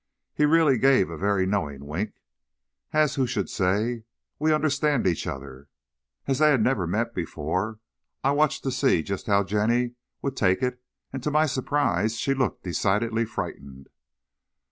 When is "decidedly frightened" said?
12.63-13.89